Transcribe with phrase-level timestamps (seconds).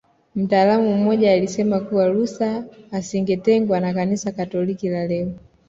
[0.35, 5.31] Mtaalamu mmoja alisema kuwa Luther asingetengwa na Kanisa Katoliki la leo